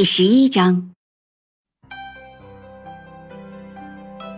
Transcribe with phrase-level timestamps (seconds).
[0.00, 0.92] 第十一章，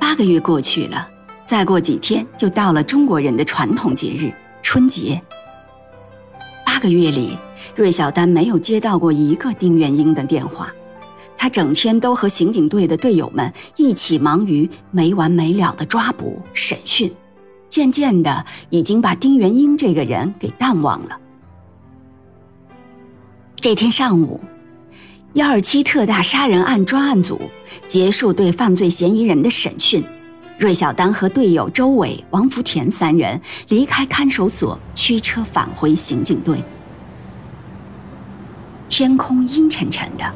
[0.01, 1.09] 八个月过去了，
[1.47, 5.23] 再过几天就到了中国人的传统节日春节。
[6.67, 7.39] 八个月里，
[7.77, 10.69] 芮小丹没有接到过一个丁元英的电话，
[11.37, 17.15] 他整天都和刑警队的队友们一起忙于没完没了的抓捕审讯，
[17.69, 21.21] 渐渐的已经把丁元英这个人给淡忘了。
[23.55, 24.41] 这天上午。
[25.35, 27.41] 幺二七特大杀人案专案组
[27.87, 30.05] 结束对犯罪嫌疑人的审讯，
[30.59, 36.63] 芮小丹和队友周伟、王福田三人离开看守所，驱车返回刑警队。
[38.91, 40.35] 天空阴沉沉的，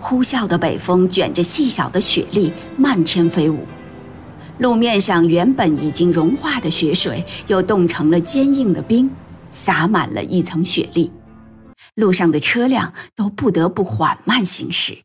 [0.00, 3.64] 呼啸的北风卷着细小的雪粒漫天飞舞，
[4.58, 9.08] 路面上原本已经融化的雪水又冻成了坚硬的冰，
[9.50, 11.12] 洒满了一层雪粒。
[12.00, 14.98] 路上的车辆都不得不缓慢行驶，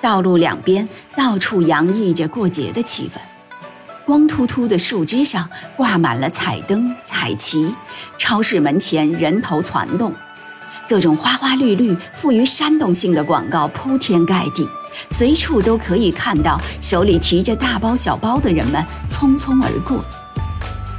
[0.00, 3.18] 道路两边到处洋溢着过节的气氛，
[4.04, 7.74] 光秃秃的树枝上挂满了彩灯、彩旗，
[8.18, 10.14] 超市门前人头攒动，
[10.88, 14.68] 各种花花绿绿、富于煽动性的广告铺天盖地，
[15.08, 20.04] 随处都可以看到手里提着大包小包的人们匆匆而过，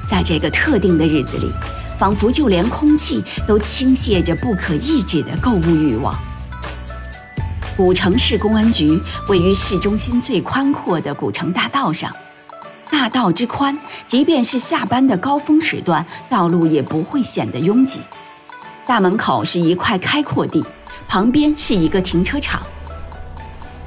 [0.08, 1.52] 在这个特定的日子里。
[1.98, 6.18] 仿佛就连空气都倾泻着不可抑制的购物欲望。
[7.76, 12.12] 古城市公安局位于市中心最宽阔的古城大道上，
[12.90, 13.78] 大道之宽，
[14.08, 18.02] 即便是下班的高峰时段，道路也不会显得拥挤。
[18.88, 20.66] 大门口是一块开阔地，
[21.08, 22.62] 旁边是一个停车场。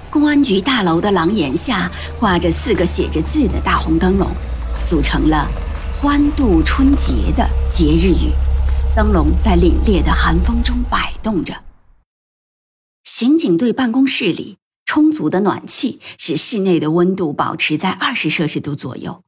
[0.09, 4.29] 公安局大楼的廊檐下挂着四个写着字的大红灯笼，
[4.85, 5.49] 组成了。
[6.03, 8.33] 欢度春节的节日语，
[8.97, 11.63] 灯笼在凛冽的寒风中摆动着。
[13.05, 14.57] 刑警队办公室里，
[14.87, 19.23] 充足的暖气使室内的温度保持在二十摄氏度左右。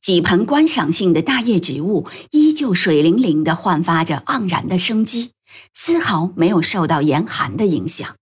[0.00, 5.32] 几盆观赏性的大叶植物依旧水灵灵地焕发着盎然的生机，
[5.74, 8.16] 丝毫没有受到严寒的影响。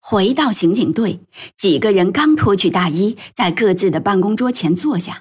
[0.00, 1.20] 回到刑警队，
[1.56, 5.20] 几个人刚脱去大衣，在各自的办公桌前坐下。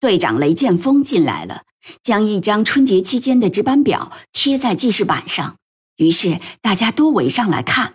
[0.00, 1.62] 队长雷剑锋进来了，
[2.02, 5.56] 将一张春节期间的值班表贴在记事板上，
[5.96, 7.94] 于是大家都围上来看。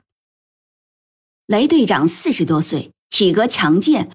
[1.46, 4.12] 雷队长四十多岁，体格强健，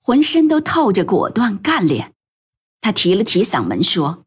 [0.00, 2.12] 浑身都透着果断干练。
[2.80, 4.24] 他提了提嗓门说：“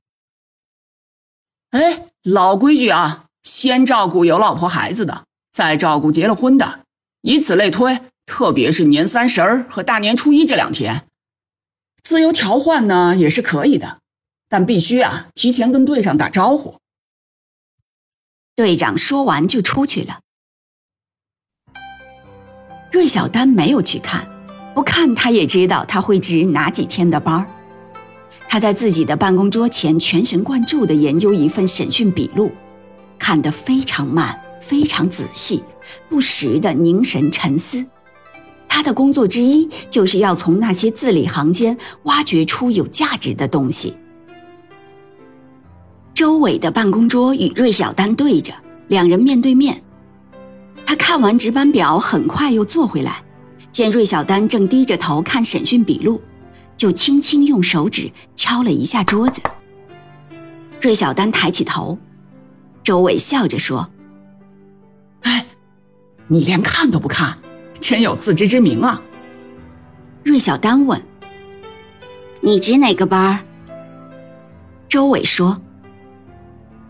[1.72, 6.86] 哎，老规矩啊，先照顾有老婆孩子的，再照顾结了婚的，
[7.22, 8.02] 以此类推。
[8.26, 11.08] 特别是年三十儿和大年初一这两天。”
[12.06, 13.98] 自由调换呢也是可以的，
[14.48, 16.76] 但必须啊提前跟队上打招呼。
[18.56, 20.20] 队长说完就出去了。
[22.92, 24.30] 芮小丹没有去看，
[24.76, 27.48] 不看他也知道他会值哪几天的班儿。
[28.48, 32.52] 他在自己的办公桌前全神贯注地研究一份审讯笔录，
[33.18, 35.64] 看得非常慢，非常仔细，
[36.08, 37.88] 不时地凝神沉思。
[38.86, 43.98] 的工作之一就是要从那些字里行间挖掘出有价值的东西。
[46.14, 48.54] 周伟的办公桌与芮小丹对着，
[48.88, 49.82] 两人面对面。
[50.86, 53.24] 他看完值班表，很快又坐回来，
[53.72, 56.22] 见芮小丹正低着头看审讯笔录，
[56.78, 59.42] 就轻轻用手指敲了一下桌子。
[60.80, 61.98] 芮小丹抬起头，
[62.84, 63.90] 周伟笑着说
[65.24, 65.46] ：“哎，
[66.28, 67.40] 你连看都不看。”
[67.80, 69.02] 真有自知之明啊！
[70.24, 71.02] 芮小丹问
[72.42, 73.46] ：“你值哪个班？”
[74.90, 75.62] 周伟说：“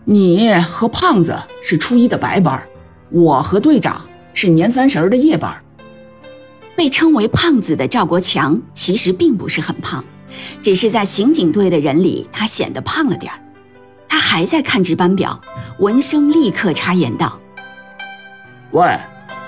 [0.04, 2.62] 你和胖子是初一的白班，
[3.10, 5.62] 我和队长是年三十的夜班。”
[6.76, 10.04] 被称为胖子的赵国强其实并不是很胖，
[10.60, 13.40] 只是在刑警队的人里他显得胖了点儿。
[14.08, 15.40] 他还在看值班表，
[15.78, 17.40] 闻声立刻插言道
[18.72, 18.98] ：“喂，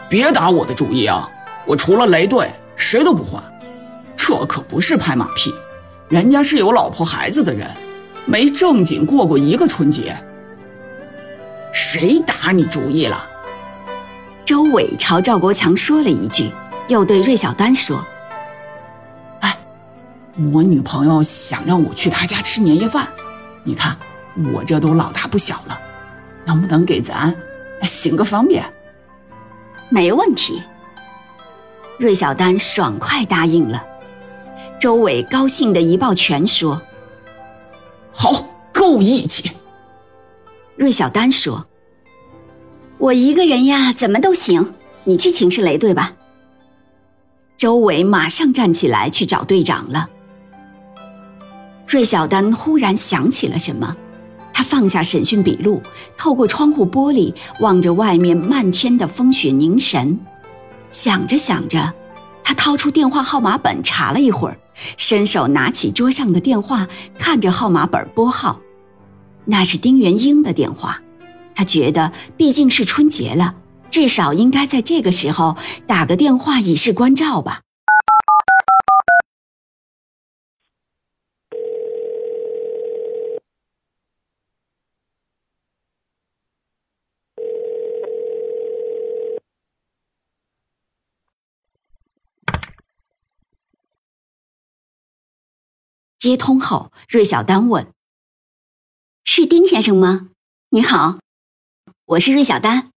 [0.08, 1.28] 别打我的主意啊！”
[1.66, 3.42] 我除了雷队，谁都不换。
[4.16, 5.52] 这可不是拍马屁，
[6.08, 7.68] 人家是有老婆孩子的人，
[8.26, 10.16] 没正经过过一个春节。
[11.72, 13.26] 谁打你主意了？
[14.44, 16.50] 周伟朝赵国强说了一句，
[16.88, 18.02] 又对芮小丹说
[19.40, 19.56] ：“哎，
[20.52, 23.08] 我女朋友想让我去她家吃年夜饭，
[23.62, 23.96] 你看
[24.54, 25.78] 我这都老大不小了，
[26.46, 27.34] 能不能给咱
[27.82, 28.64] 行个方便？”
[29.88, 30.62] 没问题。
[31.98, 33.84] 芮小丹爽快答应了。
[34.80, 36.80] 周伟高兴的一抱拳说
[38.12, 39.50] ：“好，够义气。”
[40.78, 41.66] 芮小丹说。
[42.98, 44.74] 我一个人呀，怎么都行。
[45.04, 46.12] 你去请示雷队吧。
[47.56, 50.08] 周伟马上站起来去找队长了。
[51.86, 53.96] 芮小丹忽然想起了什么，
[54.58, 55.80] 他放下审讯笔录，
[56.16, 60.18] 透过窗户玻璃望着外面漫天的风雪，凝神。
[60.90, 61.94] 想着想着，
[62.42, 64.58] 他掏出电话号码本查了一会儿，
[64.96, 68.58] 伸手拿起桌上的电话，看着号码本拨号，
[69.44, 71.00] 那是丁元英的电话。
[71.54, 73.54] 他觉得毕竟是春节了，
[73.90, 75.56] 至少应该在这个时候
[75.86, 77.60] 打个电话以示关照吧。
[96.28, 97.90] 接通后，芮小丹问
[99.24, 100.28] ：“是丁先生吗？
[100.68, 101.20] 你好。”
[102.04, 102.90] 我是芮小丹。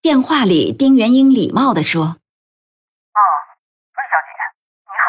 [0.00, 2.04] 电话里，丁元英礼貌地说
[3.12, 3.20] ：“哦，
[3.92, 4.32] 芮小姐，
[4.80, 5.04] 你好，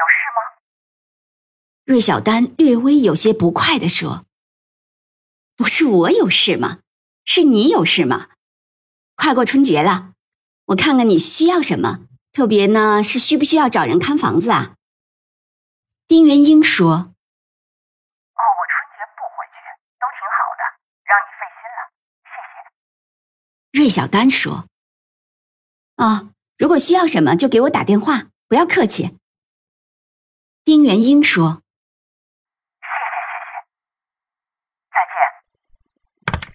[0.00, 0.40] 有事吗？”
[1.84, 4.24] 芮小丹略微有些不快地说
[5.54, 6.78] ：“不是我有事吗？
[7.26, 8.30] 是你有事吗？
[9.16, 10.14] 快过春节了，
[10.68, 14.76] 我看看你需要什么，特别呢是需不需要找人看房子啊？”
[16.10, 16.90] 丁元英说。
[16.90, 17.12] 哦，我
[18.66, 19.62] 春节不回去，
[20.00, 20.62] 都挺好的，
[21.06, 21.86] 让你费心了，
[22.26, 22.58] 谢谢
[23.70, 24.66] 芮小丹说
[25.94, 29.20] ：“哦，如果需要什么就给我打电话，不要客气。”
[30.66, 31.62] 丁元英说
[32.82, 33.54] ：“谢谢谢谢，
[34.90, 34.98] 再
[36.42, 36.50] 见。”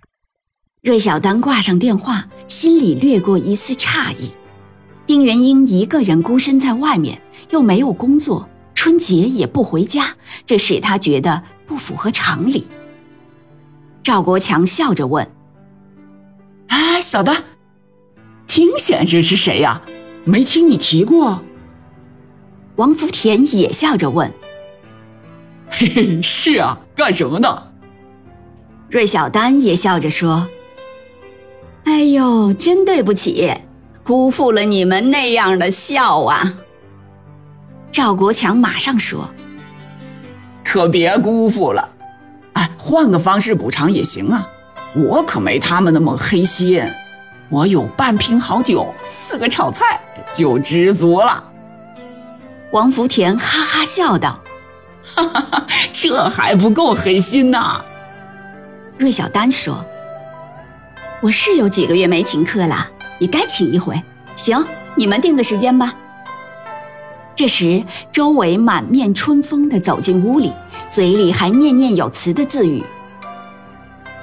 [0.84, 4.36] 芮小丹挂上电话，心里掠过一丝诧异。
[5.08, 7.22] 丁元英一个人孤身在外面，
[7.52, 8.50] 又没有工作，
[8.86, 10.16] 春节也不回家，
[10.46, 12.68] 这使他觉得不符合常理。
[14.04, 15.28] 赵国强笑着问。
[16.68, 17.36] 啊小的，
[18.46, 19.82] 丁先生是谁呀？
[20.24, 21.42] 没听你提过。
[22.76, 24.32] 王福田也笑着问
[25.68, 27.64] ：“嘿嘿，是啊，干什么呢？”
[28.92, 30.48] 芮小丹也笑着说
[31.86, 33.52] ：“哎呦，真对不起，
[34.04, 36.60] 辜负了你们那样的笑啊。”
[37.96, 39.34] 赵国强马上说
[40.66, 41.88] ：“可别辜负了，
[42.52, 44.46] 哎，换个方式补偿也行啊。”
[44.94, 46.86] 我可没他们那么黑心，
[47.48, 49.98] 我有半瓶好酒，四个炒菜
[50.34, 51.42] 就知足了。
[52.72, 54.42] 王福田哈哈笑道
[55.02, 57.82] ：“哈哈哈，这还不够黑心呐。”
[59.00, 59.86] 芮小丹说
[61.24, 64.04] ：“我是有几个月没请客了，也该请一回。
[64.36, 64.62] 行，
[64.96, 65.94] 你们定个时间吧。”
[67.36, 70.52] 这时，周围满面春风地走进屋里，
[70.90, 72.82] 嘴里还念念有词的自语。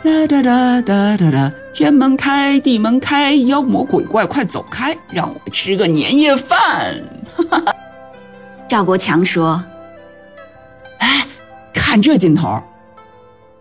[0.03, 1.53] 哒哒哒哒哒哒！
[1.75, 7.01] 天门开，地门开，妖魔鬼怪快走开，让我吃个年夜饭。
[7.37, 7.75] 哈哈！
[8.67, 9.63] 赵国强说
[10.99, 11.27] ：“哎，
[11.75, 12.63] 看这劲头，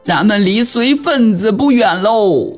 [0.02, 2.58] 咱们离随份子不远喽。”